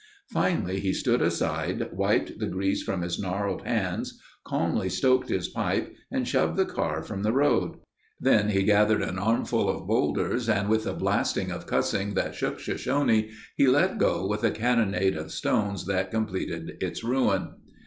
Finally 0.31 0.79
he 0.79 0.93
stood 0.93 1.21
aside, 1.21 1.87
wiped 1.93 2.39
the 2.39 2.47
grease 2.47 2.81
from 2.81 3.03
his 3.03 3.19
gnarled 3.19 3.61
hands, 3.67 4.19
calmly 4.43 4.89
stoked 4.89 5.29
his 5.29 5.47
pipe 5.47 5.93
and 6.09 6.27
shoved 6.27 6.57
the 6.57 6.65
car 6.65 7.03
from 7.03 7.21
the 7.21 7.31
road. 7.31 7.77
Then 8.19 8.49
he 8.49 8.63
gathered 8.63 9.03
an 9.03 9.19
armful 9.19 9.69
of 9.69 9.85
boulders 9.85 10.49
and 10.49 10.67
with 10.69 10.87
a 10.87 10.93
blasting 10.95 11.51
of 11.51 11.67
cussing 11.67 12.15
that 12.15 12.33
shook 12.33 12.57
Shoshone 12.57 13.29
he 13.55 13.67
let 13.67 13.99
go 13.99 14.25
with 14.27 14.43
a 14.43 14.49
cannonade 14.49 15.15
of 15.15 15.31
stones 15.31 15.85
that 15.85 16.09
completed 16.09 16.77
its 16.81 17.03
ruin. 17.03 17.49